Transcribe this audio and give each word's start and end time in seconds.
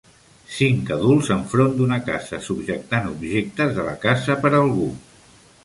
Cinc 0.59 0.87
adults 0.95 1.29
enfront 1.35 1.75
d'una 1.81 1.99
casa 2.07 2.41
subjectant 2.47 3.13
objectes 3.13 3.77
de 3.79 3.87
la 3.91 3.95
casa 4.07 4.41
per 4.47 4.53
a 4.55 4.63
algú. 4.65 4.91